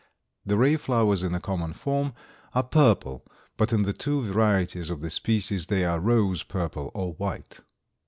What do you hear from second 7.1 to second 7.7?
white.